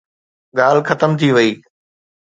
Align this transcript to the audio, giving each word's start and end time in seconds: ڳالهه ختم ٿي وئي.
ڳالهه 0.57 0.85
ختم 0.89 1.11
ٿي 1.19 1.27
وئي. 1.35 1.49